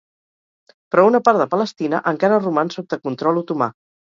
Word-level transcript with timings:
Però 0.95 1.03
una 1.09 1.21
part 1.27 1.41
de 1.41 1.47
Palestina 1.51 2.01
encara 2.13 2.41
roman 2.41 2.73
sota 2.79 3.01
control 3.05 3.41
otomà. 3.45 3.71